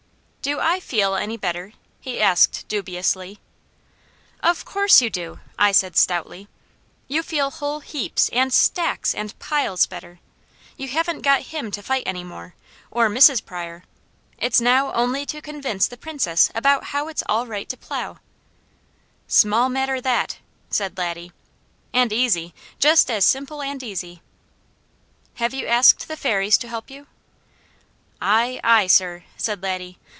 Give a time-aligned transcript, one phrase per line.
[0.43, 3.39] "Do I feel any better?" he asked dubiously.
[4.41, 6.47] "Of course you do!" I said stoutly.
[7.07, 10.19] "You feel whole heaps, and stacks, and piles better.
[10.77, 12.55] You haven't got him to fight any more,
[12.89, 13.45] or Mrs.
[13.45, 13.83] Pryor.
[14.39, 18.17] It's now only to convince the Princess about how it's all right to plow."
[19.27, 20.39] "Small matter, that!"
[20.71, 21.33] said Laddie.
[21.93, 22.55] "And easy!
[22.79, 24.23] Just as simple and easy!"
[25.35, 27.05] "Have you asked the Fairies to help you?"
[28.19, 29.99] "Aye, aye, sir," said Laddie.